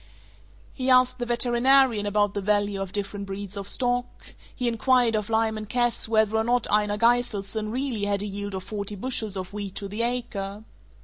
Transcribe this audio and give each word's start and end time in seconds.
He 0.73 0.89
asked 0.89 1.19
the 1.19 1.27
veterinarian 1.27 2.07
about 2.07 2.33
the 2.33 2.41
value 2.41 2.81
of 2.81 2.91
different 2.91 3.27
breeds 3.27 3.55
of 3.55 3.69
stock; 3.69 4.33
he 4.55 4.67
inquired 4.67 5.15
of 5.15 5.29
Lyman 5.29 5.67
Cass 5.67 6.07
whether 6.07 6.37
or 6.37 6.43
not 6.43 6.65
Einar 6.71 6.97
Gyseldson 6.97 7.69
really 7.69 8.05
had 8.05 8.21
had 8.21 8.23
a 8.23 8.25
yield 8.25 8.55
of 8.55 8.63
forty 8.63 8.95
bushels 8.95 9.37
of 9.37 9.53
wheat 9.53 9.75
to 9.75 9.87
the 9.87 10.01
acre. 10.01 10.63